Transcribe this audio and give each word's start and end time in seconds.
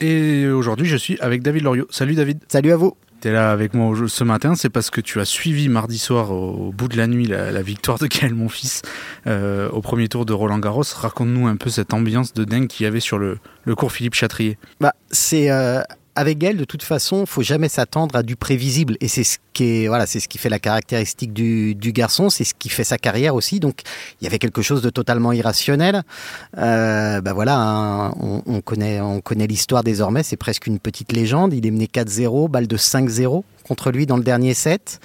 Et 0.00 0.46
aujourd'hui, 0.48 0.86
je 0.86 0.96
suis 0.96 1.18
avec 1.20 1.42
David 1.42 1.64
Loriot. 1.64 1.86
Salut 1.90 2.14
David. 2.14 2.40
Salut 2.48 2.72
à 2.72 2.76
vous. 2.76 2.96
Tu 3.20 3.28
es 3.28 3.32
là 3.32 3.50
avec 3.50 3.74
moi 3.74 3.96
ce 4.06 4.22
matin, 4.22 4.54
c'est 4.54 4.68
parce 4.68 4.90
que 4.90 5.00
tu 5.00 5.18
as 5.20 5.24
suivi 5.24 5.68
mardi 5.68 5.98
soir 5.98 6.30
au, 6.30 6.70
bout 6.70 6.86
de 6.86 6.96
la 6.96 7.08
nuit 7.08 7.26
la, 7.26 7.62
victoire 7.62 7.98
de 7.98 8.06
Gaël 8.08 8.32
Monfils 8.32 8.82
euh, 9.26 9.68
au 9.70 9.80
premier 9.80 10.06
tour 10.06 10.24
de 10.24 10.32
Roland 10.32 10.60
Garros. 10.60 10.84
Raconte-nous 10.94 11.48
un 11.48 11.56
peu 11.56 11.68
cette 11.68 11.92
ambiance 11.92 12.32
de 12.32 12.44
dingue 12.44 12.68
qu'il 12.68 12.84
y 12.84 12.86
avait 12.86 13.00
sur 13.00 13.18
le, 13.18 13.38
cours 13.76 13.90
Philippe 13.90 14.14
Chatrier. 14.14 14.56
Bah, 14.80 14.94
c'est 15.10 15.50
euh, 15.50 15.82
avec 16.14 16.42
elle, 16.44 16.56
de 16.56 16.64
toute 16.64 16.84
façon, 16.84 17.26
faut 17.26 17.42
jamais 17.42 17.68
s'attendre 17.68 18.14
à 18.14 18.22
du 18.22 18.36
prévisible. 18.36 18.96
Et 19.00 19.08
c'est 19.08 19.24
ce 19.24 19.38
voilà, 19.88 20.06
c'est 20.06 20.20
ce 20.20 20.28
qui 20.28 20.38
fait 20.38 20.48
la 20.48 20.58
caractéristique 20.58 21.32
du, 21.32 21.74
garçon, 21.92 22.30
c'est 22.30 22.44
ce 22.44 22.54
qui 22.54 22.68
fait 22.68 22.84
sa 22.84 22.98
carrière 22.98 23.34
aussi. 23.34 23.60
Donc, 23.60 23.80
il 24.20 24.24
y 24.24 24.26
avait 24.26 24.38
quelque 24.38 24.62
chose 24.62 24.82
de 24.82 24.90
totalement 24.90 25.32
irrationnel. 25.32 26.02
Euh, 26.58 27.20
bah 27.20 27.32
voilà, 27.32 27.56
hein, 27.56 28.14
on, 28.18 28.60
connaît, 28.60 29.00
on 29.00 29.20
connaît 29.20 29.46
l'histoire 29.46 29.82
désormais. 29.82 30.22
C'est 30.22 30.36
presque 30.36 30.66
une 30.66 30.78
petite 30.78 31.12
légende. 31.12 31.52
Il 31.54 31.66
est 31.66 31.70
mené 31.70 31.86
4-0, 31.86 32.48
balle 32.48 32.66
de 32.66 32.76
5-0 32.76 33.42
contre 33.68 33.90
lui 33.90 34.06
dans 34.06 34.16
le 34.16 34.24
dernier 34.24 34.54
set. 34.54 34.98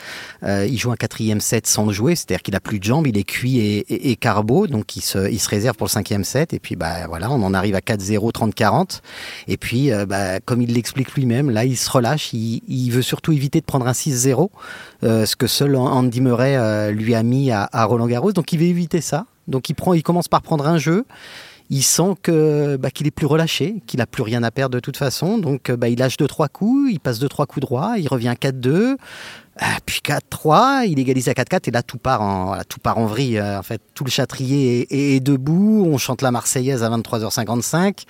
Euh, 0.44 0.66
il 0.67 0.80
joue 0.80 0.92
un 0.92 0.95
quatrième 0.95 1.42
set 1.42 1.67
sans 1.67 1.92
jouer, 1.92 2.16
c'est-à-dire 2.16 2.42
qu'il 2.42 2.56
a 2.56 2.62
plus 2.62 2.80
de 2.80 2.84
jambes, 2.84 3.06
il 3.06 3.17
est 3.17 3.26
cuit 3.26 3.60
et, 3.60 4.12
et, 4.12 4.16
carbo, 4.16 4.67
donc 4.67 4.95
il 4.95 5.02
se, 5.02 5.30
il 5.30 5.40
se, 5.40 5.50
réserve 5.50 5.76
pour 5.76 5.86
le 5.86 5.92
cinquième 5.92 6.23
set. 6.23 6.54
Et 6.54 6.60
puis 6.60 6.76
bah 6.76 7.08
voilà, 7.08 7.30
on 7.30 7.44
en 7.44 7.54
arrive 7.54 7.76
à 7.76 7.80
4-0, 7.80 8.32
30-40. 8.32 9.02
Et 9.48 9.58
puis, 9.58 9.92
euh, 9.92 10.06
bah, 10.06 10.40
comme 10.40 10.62
il 10.62 10.73
l'explique 10.73 11.14
lui-même, 11.14 11.50
là 11.50 11.66
il 11.66 11.78
se 11.78 11.90
relâche, 11.90 12.34
il, 12.34 12.90
veut 12.90 13.02
surtout 13.02 13.34
éviter 13.34 13.60
de 13.60 13.66
prendre 13.66 13.88
un 13.88 13.92
6-0, 13.92 14.42
euh, 15.03 15.25
ce 15.25 15.36
que 15.36 15.47
seul 15.47 15.75
Andy 15.75 16.22
Murray 16.22 16.91
lui 16.91 17.16
a 17.16 17.23
mis 17.23 17.52
à, 17.52 17.67
Roland 17.86 18.08
Garros. 18.08 18.31
Donc 18.31 18.53
il 18.53 18.59
veut 18.59 18.66
éviter 18.66 19.02
ça. 19.02 19.25
Donc 19.47 19.69
il 19.69 19.73
prend, 19.73 19.94
il 19.94 20.03
commence 20.03 20.27
par 20.27 20.41
prendre 20.41 20.67
un 20.67 20.77
jeu 20.77 21.05
il 21.69 21.81
sent 21.81 22.16
bah, 22.27 22.91
qu'il 22.91 23.08
est 23.08 23.11
plus 23.11 23.25
relâché, 23.25 23.81
qu'il 23.88 23.99
a 24.02 24.05
plus 24.05 24.21
rien 24.21 24.44
à 24.44 24.52
perdre 24.52 24.75
de 24.75 24.80
toute 24.80 24.97
façon. 24.97 25.39
Donc 25.39 25.71
bah, 25.71 25.89
il 25.89 25.97
lâche 25.97 26.17
deux 26.17 26.27
trois 26.27 26.47
coups, 26.47 26.91
il 26.91 26.99
passe 26.99 27.17
deux 27.19 27.30
trois 27.30 27.47
coups 27.47 27.61
droits, 27.61 27.95
il 27.97 28.08
revient 28.08 28.36
4-2. 28.39 28.97
Ah, 29.59 29.77
puis 29.86 30.02
4-3, 30.03 30.88
il 30.88 30.97
égalise 30.99 31.30
à 31.30 31.33
4-4 31.33 31.69
et 31.69 31.71
là 31.71 31.83
tout 31.83 31.99
part 31.99 32.21
en, 32.21 32.58
tout 32.67 32.80
part 32.80 32.97
en 32.97 33.05
vrille. 33.05 33.38
Euh, 33.38 33.61
fait, 33.61 33.81
tout 33.94 34.03
le 34.03 34.09
châtrier 34.09 35.16
est, 35.16 35.19
debout, 35.19 35.88
on 35.88 35.97
chante 35.97 36.21
la 36.21 36.31
Marseillaise 36.31 36.83
à 36.83 36.89
23h55 36.89 38.03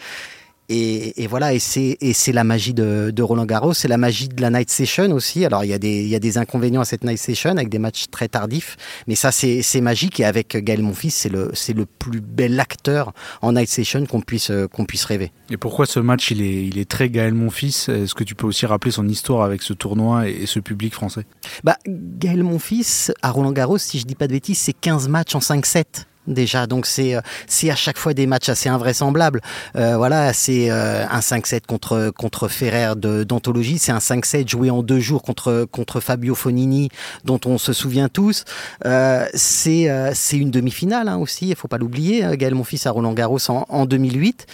et, 0.73 1.27
voilà, 1.27 1.53
et 1.53 1.59
c'est, 1.59 1.97
la 2.31 2.43
magie 2.43 2.73
de, 2.73 3.21
Roland 3.21 3.45
Garros, 3.45 3.73
c'est 3.73 3.87
la 3.87 3.97
magie 3.97 4.27
de 4.27 4.41
la 4.41 4.49
night 4.49 4.69
session 4.69 5.11
aussi. 5.11 5.45
Alors 5.45 5.63
il 5.63 5.69
y, 5.69 5.73
a 5.73 5.79
des, 5.79 6.05
y 6.05 6.15
a 6.15 6.19
des 6.19 6.37
inconvénients 6.37 6.81
à 6.81 6.85
cette 6.85 7.03
night 7.03 7.17
session 7.17 7.51
avec 7.51 7.69
des 7.69 7.79
matchs 7.79 8.05
très 8.11 8.27
tardifs, 8.27 8.77
mais 9.07 9.15
ça 9.15 9.31
c'est, 9.31 9.63
magique 9.81 10.19
et 10.19 10.25
avec 10.25 10.55
Gaël 10.55 10.81
Monfils, 10.81 11.11
c'est 11.11 11.29
le, 11.29 11.51
c'est 11.53 11.73
le 11.73 11.85
plus 11.85 12.21
bel 12.21 12.59
acteur 12.59 13.13
en 13.41 13.53
night 13.53 13.67
session 13.67 14.05
qu'on 14.05 14.21
puisse, 14.21 14.51
qu'on 14.71 14.85
puisse 14.85 15.05
rêver. 15.05 15.31
Et 15.49 15.57
pourquoi 15.57 15.85
ce 15.85 15.99
match 15.99 16.31
il 16.31 16.41
est, 16.41 16.65
il 16.65 16.77
est 16.77 16.89
très 16.89 17.09
Gaël 17.09 17.33
Monfils? 17.33 17.89
Est-ce 17.89 18.15
que 18.15 18.23
tu 18.23 18.35
peux 18.35 18.47
aussi 18.47 18.65
rappeler 18.65 18.91
son 18.91 19.07
histoire 19.07 19.43
avec 19.43 19.61
ce 19.61 19.73
tournoi 19.73 20.29
et, 20.29 20.45
ce 20.45 20.59
public 20.59 20.93
français? 20.93 21.25
Bah, 21.63 21.77
Gaël 21.87 22.43
Monfils 22.43 23.11
à 23.21 23.31
Roland 23.31 23.51
Garros, 23.51 23.77
si 23.77 23.99
je 23.99 24.05
dis 24.05 24.15
pas 24.15 24.27
de 24.27 24.33
bêtises, 24.33 24.59
c'est 24.59 24.73
15 24.73 25.07
matchs 25.09 25.35
en 25.35 25.39
5-7 25.39 26.05
déjà. 26.27 26.67
Donc 26.67 26.85
c'est 26.85 27.15
euh, 27.15 27.21
c'est 27.47 27.69
à 27.69 27.75
chaque 27.75 27.97
fois 27.97 28.13
des 28.13 28.27
matchs 28.27 28.49
assez 28.49 28.69
invraisemblables. 28.69 29.41
Euh, 29.75 29.97
voilà, 29.97 30.33
c'est 30.33 30.69
euh, 30.69 31.05
un 31.09 31.19
5-7 31.19 31.61
contre 31.67 32.11
contre 32.15 32.47
Ferrer 32.47 32.95
de 32.95 33.23
d'anthologie, 33.23 33.77
c'est 33.77 33.91
un 33.91 33.99
5-7 33.99 34.49
joué 34.49 34.69
en 34.69 34.83
deux 34.83 34.99
jours 34.99 35.21
contre 35.21 35.65
contre 35.71 35.99
Fabio 35.99 36.35
Fonini 36.35 36.89
dont 37.25 37.39
on 37.45 37.57
se 37.57 37.73
souvient 37.73 38.09
tous. 38.09 38.45
Euh, 38.85 39.25
c'est 39.33 39.89
c'est 40.13 40.37
une 40.37 40.51
demi-finale 40.51 41.07
hein, 41.07 41.17
aussi, 41.17 41.49
il 41.49 41.55
faut 41.55 41.67
pas 41.67 41.77
l'oublier. 41.77 42.23
Hein, 42.23 42.35
Gaël 42.35 42.55
Monfils 42.55 42.87
à 42.87 42.91
Roland 42.91 43.13
Garros 43.13 43.39
en, 43.49 43.65
en 43.69 43.85
2008. 43.85 44.45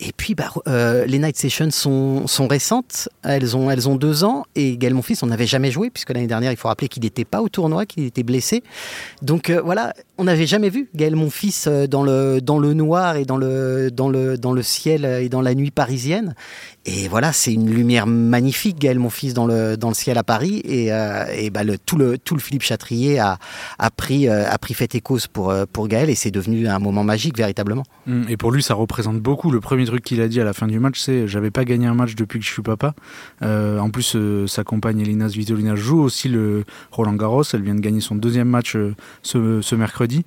Et 0.00 0.12
puis 0.16 0.34
bah, 0.34 0.50
les 1.06 1.18
night 1.18 1.36
sessions 1.36 1.70
sont 1.70 2.26
sont 2.26 2.46
récentes, 2.46 3.08
elles 3.22 3.56
ont 3.56 3.70
elles 3.70 3.88
ont 3.88 3.96
deux 3.96 4.24
ans 4.24 4.44
et 4.54 4.76
Gaël 4.76 4.94
Monfils 4.94 5.18
on 5.22 5.26
n'avait 5.26 5.46
jamais 5.46 5.70
joué 5.70 5.90
puisque 5.90 6.10
l'année 6.10 6.26
dernière 6.26 6.52
il 6.52 6.56
faut 6.56 6.68
rappeler 6.68 6.88
qu'il 6.88 7.02
n'était 7.02 7.24
pas 7.24 7.40
au 7.40 7.48
tournoi, 7.48 7.86
qu'il 7.86 8.04
était 8.04 8.22
blessé. 8.22 8.62
Donc 9.22 9.50
voilà, 9.50 9.92
on 10.18 10.24
n'avait 10.24 10.46
jamais 10.46 10.70
vu 10.70 10.88
Gaël 10.94 11.15
mon 11.16 11.30
fils 11.30 11.66
euh, 11.66 11.86
dans 11.86 12.02
le, 12.02 12.40
dans 12.40 12.58
le 12.58 12.74
noir 12.74 13.16
et 13.16 13.24
dans 13.24 13.36
le, 13.36 13.90
dans, 13.90 14.08
le, 14.08 14.38
dans 14.38 14.52
le 14.52 14.62
ciel 14.62 15.04
et 15.04 15.28
dans 15.28 15.42
la 15.42 15.54
nuit 15.54 15.70
parisienne. 15.70 16.34
Et 16.84 17.08
voilà, 17.08 17.32
c'est 17.32 17.52
une 17.52 17.68
lumière 17.68 18.06
magnifique, 18.06 18.78
Gaël, 18.78 19.00
mon 19.00 19.10
fils, 19.10 19.34
dans 19.34 19.46
le, 19.46 19.76
dans 19.76 19.88
le 19.88 19.94
ciel 19.94 20.18
à 20.18 20.22
Paris. 20.22 20.62
Et, 20.64 20.92
euh, 20.92 21.24
et 21.36 21.50
bah, 21.50 21.64
le, 21.64 21.78
tout, 21.78 21.96
le, 21.96 22.16
tout 22.16 22.34
le 22.34 22.40
Philippe 22.40 22.62
Chatrier 22.62 23.18
a, 23.18 23.38
a, 23.80 23.90
pris, 23.90 24.28
euh, 24.28 24.48
a 24.48 24.56
pris 24.58 24.74
fait 24.74 24.94
et 24.94 25.00
cause 25.00 25.26
pour, 25.26 25.52
pour 25.72 25.88
Gaël 25.88 26.08
et 26.10 26.14
c'est 26.14 26.30
devenu 26.30 26.68
un 26.68 26.78
moment 26.78 27.02
magique, 27.02 27.36
véritablement. 27.36 27.82
Mmh, 28.06 28.22
et 28.28 28.36
pour 28.36 28.52
lui, 28.52 28.62
ça 28.62 28.74
représente 28.74 29.18
beaucoup. 29.18 29.50
Le 29.50 29.60
premier 29.60 29.84
truc 29.84 30.04
qu'il 30.04 30.20
a 30.20 30.28
dit 30.28 30.40
à 30.40 30.44
la 30.44 30.52
fin 30.52 30.68
du 30.68 30.78
match, 30.78 31.00
c'est 31.00 31.26
J'avais 31.26 31.50
pas 31.50 31.64
gagné 31.64 31.86
un 31.86 31.94
match 31.94 32.14
depuis 32.14 32.38
que 32.38 32.44
je 32.44 32.52
suis 32.52 32.62
papa. 32.62 32.94
en 33.42 33.90
plus, 33.90 34.16
sa 34.46 34.62
compagne 34.62 35.00
Elina 35.00 35.28
Svitolina 35.28 35.74
joue 35.74 36.00
aussi 36.00 36.28
le 36.28 36.64
Roland 36.92 37.14
Garros. 37.14 37.42
Elle 37.52 37.62
vient 37.62 37.74
de 37.74 37.80
gagner 37.80 38.00
son 38.00 38.14
deuxième 38.14 38.48
match 38.48 38.76
ce, 39.22 39.60
ce 39.60 39.74
mercredi. 39.74 40.24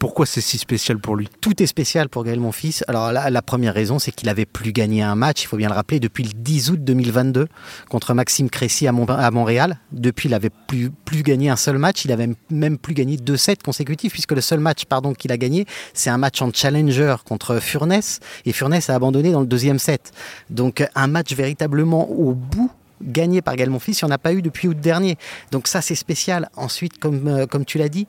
pourquoi 0.00 0.21
c'est 0.24 0.40
si 0.40 0.58
spécial 0.58 0.98
pour 0.98 1.16
lui? 1.16 1.28
Tout 1.40 1.62
est 1.62 1.66
spécial 1.66 2.08
pour 2.08 2.24
Gaël, 2.24 2.40
mon 2.40 2.52
fils. 2.52 2.84
Alors 2.88 3.12
la, 3.12 3.42
première 3.42 3.74
raison, 3.74 3.98
c'est 3.98 4.12
qu'il 4.12 4.28
avait 4.28 4.46
plus 4.46 4.72
gagné 4.72 5.02
un 5.02 5.14
match, 5.14 5.42
il 5.42 5.46
faut 5.46 5.56
bien 5.56 5.68
le 5.68 5.74
rappeler, 5.74 6.00
depuis 6.00 6.24
le 6.24 6.30
10 6.34 6.70
août 6.70 6.84
2022 6.84 7.48
contre 7.88 8.14
Maxime 8.14 8.50
Cressy 8.50 8.86
à, 8.86 8.92
Montréal. 8.92 9.78
Depuis, 9.92 10.28
il 10.28 10.34
avait 10.34 10.50
plus, 10.50 10.90
plus 10.90 11.22
gagné 11.22 11.50
un 11.50 11.56
seul 11.56 11.78
match. 11.78 12.04
Il 12.04 12.12
avait 12.12 12.28
même 12.50 12.78
plus 12.78 12.94
gagné 12.94 13.16
deux 13.16 13.36
sets 13.36 13.56
consécutifs, 13.64 14.12
puisque 14.12 14.32
le 14.32 14.40
seul 14.40 14.60
match 14.60 14.84
pardon, 14.84 15.14
qu'il 15.14 15.32
a 15.32 15.36
gagné, 15.36 15.66
c'est 15.94 16.10
un 16.10 16.18
match 16.18 16.40
en 16.42 16.50
challenger 16.52 17.16
contre 17.24 17.58
Furness. 17.60 18.20
Et 18.44 18.52
Furness 18.52 18.90
a 18.90 18.94
abandonné 18.94 19.32
dans 19.32 19.40
le 19.40 19.46
deuxième 19.46 19.78
set. 19.78 20.12
Donc 20.50 20.84
un 20.94 21.06
match 21.06 21.32
véritablement 21.34 22.10
au 22.10 22.32
bout 22.32 22.70
gagné 23.02 23.42
par 23.42 23.56
Gaël 23.56 23.70
Monfils, 23.70 23.98
il 24.00 24.04
n'y 24.04 24.10
en 24.10 24.14
a 24.14 24.18
pas 24.18 24.32
eu 24.32 24.42
depuis 24.42 24.68
août 24.68 24.78
dernier. 24.78 25.16
Donc 25.50 25.68
ça, 25.68 25.82
c'est 25.82 25.94
spécial. 25.94 26.48
Ensuite, 26.56 26.98
comme, 26.98 27.26
euh, 27.28 27.46
comme 27.46 27.64
tu 27.64 27.78
l'as 27.78 27.88
dit, 27.88 28.06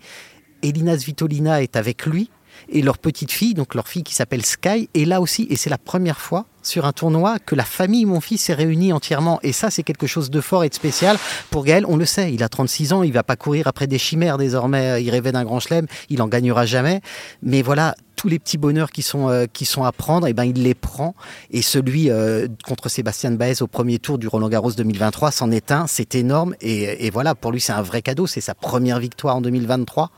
Elina 0.63 0.97
Svitolina 0.97 1.61
est 1.61 1.75
avec 1.75 2.05
lui 2.05 2.29
et 2.69 2.81
leur 2.81 2.97
petite 2.97 3.31
fille, 3.31 3.53
donc 3.53 3.75
leur 3.75 3.87
fille 3.87 4.03
qui 4.03 4.15
s'appelle 4.15 4.45
Sky, 4.45 4.89
est 4.93 5.05
là 5.05 5.21
aussi. 5.21 5.47
Et 5.49 5.55
c'est 5.55 5.69
la 5.69 5.77
première 5.77 6.19
fois 6.19 6.45
sur 6.63 6.85
un 6.85 6.91
tournoi 6.91 7.37
que 7.39 7.55
la 7.55 7.63
famille, 7.63 8.05
mon 8.05 8.21
fils, 8.21 8.49
est 8.49 8.53
réunie 8.53 8.93
entièrement. 8.93 9.39
Et 9.43 9.51
ça, 9.51 9.69
c'est 9.69 9.83
quelque 9.83 10.07
chose 10.07 10.29
de 10.29 10.41
fort 10.41 10.63
et 10.63 10.69
de 10.69 10.73
spécial. 10.73 11.17
Pour 11.51 11.63
Gaël, 11.63 11.85
on 11.87 11.97
le 11.97 12.05
sait, 12.05 12.33
il 12.33 12.43
a 12.43 12.49
36 12.49 12.93
ans, 12.93 13.03
il 13.03 13.13
va 13.13 13.23
pas 13.23 13.35
courir 13.35 13.67
après 13.67 13.87
des 13.87 13.99
chimères 13.99 14.37
désormais. 14.37 15.03
Il 15.03 15.09
rêvait 15.09 15.31
d'un 15.31 15.43
grand 15.43 15.59
chelem, 15.59 15.85
il 16.09 16.21
en 16.21 16.27
gagnera 16.27 16.65
jamais. 16.65 17.01
Mais 17.41 17.61
voilà, 17.61 17.95
tous 18.15 18.29
les 18.29 18.39
petits 18.39 18.57
bonheurs 18.57 18.91
qui 18.91 19.01
sont, 19.01 19.29
euh, 19.29 19.45
qui 19.51 19.65
sont 19.65 19.83
à 19.83 19.91
prendre, 19.91 20.27
et 20.27 20.29
eh 20.29 20.33
ben, 20.33 20.45
il 20.45 20.63
les 20.63 20.75
prend. 20.75 21.13
Et 21.51 21.61
celui 21.61 22.09
euh, 22.09 22.47
contre 22.63 22.87
Sébastien 22.87 23.31
Baez 23.31 23.61
au 23.61 23.67
premier 23.67 23.99
tour 23.99 24.17
du 24.17 24.27
Roland 24.27 24.49
Garros 24.49 24.71
2023 24.71 25.31
c'en 25.31 25.51
est 25.51 25.71
un, 25.71 25.87
c'est 25.87 26.15
énorme. 26.15 26.55
Et, 26.61 27.09
voilà, 27.09 27.35
pour 27.35 27.51
lui, 27.51 27.59
c'est 27.59 27.73
un 27.73 27.81
vrai 27.81 28.01
cadeau. 28.01 28.25
C'est 28.27 28.41
sa 28.41 28.55
première 28.55 28.99
victoire 28.99 29.35
en 29.35 29.41
2023. 29.41 30.09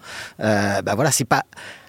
Euh, 0.42 0.82
ben 0.82 0.96
voilà, 0.96 1.12
c'est 1.12 1.26
pas 1.26 1.44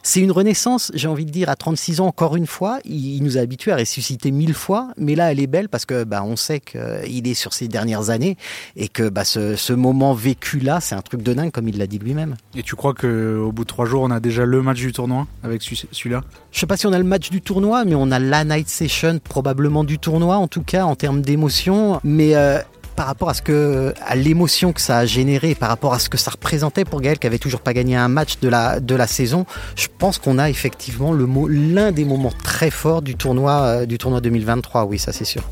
c'est 0.07 0.21
une 0.21 0.31
renaissance, 0.31 0.93
j'ai 0.95 1.09
envie 1.09 1.25
de 1.25 1.33
dire, 1.33 1.49
à 1.49 1.57
36 1.57 2.01
ans 2.01 2.07
encore 2.07 2.37
une 2.37 2.47
fois. 2.47 2.79
Il, 2.85 3.25
nous 3.25 3.39
a 3.39 3.41
habitués 3.41 3.73
à 3.73 3.77
ressusciter 3.77 4.31
mille 4.31 4.46
fois, 4.55 4.89
mais 4.97 5.15
là, 5.15 5.33
elle 5.33 5.41
est 5.41 5.47
belle 5.47 5.69
parce 5.69 5.85
que 5.85 6.05
bah, 6.05 6.23
on 6.25 6.37
sait 6.37 6.61
qu'il 6.61 7.29
est 7.29 7.35
sur 7.35 7.53
ses 7.53 7.69
dernières 7.69 8.11
années 8.11 8.37
et 8.77 8.89
que 8.89 9.09
bah, 9.09 9.25
ce, 9.25 9.73
moment 9.73 10.15
vécu 10.15 10.59
là, 10.59 10.81
c'est 10.81 10.95
un 10.95 11.03
truc 11.03 11.23
de 11.23 11.33
dingue, 11.33 11.51
comme 11.51 11.69
il 11.69 11.79
l'a 11.79 11.87
dit 11.87 11.99
lui-même. 11.99 12.37
Et 12.55 12.63
tu 12.63 12.77
crois 12.77 12.95
qu'au 12.95 13.53
bout 13.53 13.65
de 13.65 13.69
trois 13.69 13.87
jours, 13.87 14.03
on 14.03 14.11
a 14.11 14.21
déjà 14.21 14.45
le 14.45 14.63
match 14.63 14.79
du 14.79 14.93
tournoi 14.93 15.27
avec 15.43 15.63
celui-là? 15.63 16.23
Je 16.51 16.61
sais 16.61 16.67
pas 16.67 16.77
si 16.77 16.87
on 16.87 16.93
a 16.93 16.99
le 16.99 17.05
match 17.05 17.31
du 17.31 17.41
tournoi, 17.41 17.85
mais 17.85 17.95
on 17.95 18.11
a 18.11 18.19
la 18.19 18.45
night 18.45 18.69
session 18.69 19.19
probablement 19.23 19.85
du 19.85 19.99
tournoi, 19.99 20.37
en 20.37 20.49
tout 20.49 20.63
cas 20.63 20.85
en 20.85 20.97
termes 20.97 21.21
d'émotion. 21.21 22.01
Mais 22.05 22.35
euh, 22.35 22.61
par 22.97 23.07
rapport 23.07 23.29
à 23.29 23.35
ce 23.35 23.43
que, 23.43 23.95
l'émotion 24.15 24.73
que 24.73 24.81
ça 24.81 24.99
a 24.99 25.07
généré, 25.07 25.55
par 25.55 25.69
rapport 25.69 25.95
à 25.95 25.99
ce 25.99 26.09
que 26.09 26.17
ça 26.17 26.31
représentait 26.31 26.85
pour 26.85 27.01
Gaël 27.01 27.19
qui 27.19 27.27
avait 27.27 27.39
toujours 27.39 27.61
pas 27.61 27.75
gagné 27.75 27.95
un 27.95 28.09
match 28.09 28.39
de 28.41 28.49
la, 28.49 28.81
de 28.81 28.95
la 28.95 29.07
saison, 29.07 29.47
je 29.77 29.87
pense 29.99 30.19
qu'on 30.19 30.39
a 30.39 30.51
effectivement 30.51 31.13
le 31.13 31.27
mot, 31.27 31.47
l'un 31.47 31.93
des 31.93 32.05
moments 32.05 32.33
très 32.43 32.71
forts 32.71 33.03
du 33.03 33.15
tournoi, 33.17 33.53
euh, 33.53 33.87
du 33.87 33.99
tournoi 33.99 34.21
2023. 34.21 34.85
Oui, 34.87 34.99
ça 34.99 35.13
c'est 35.13 35.25
sûr. 35.25 35.43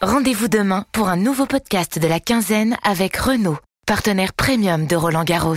Rendez-vous 0.00 0.48
demain 0.48 0.84
pour 0.92 1.08
un 1.08 1.16
nouveau 1.16 1.46
podcast 1.46 1.98
de 1.98 2.06
la 2.06 2.20
quinzaine 2.20 2.76
avec 2.82 3.16
Renault, 3.16 3.58
partenaire 3.86 4.34
premium 4.34 4.86
de 4.86 4.96
Roland 4.96 5.24
Garros. 5.24 5.54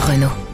Renault. 0.00 0.47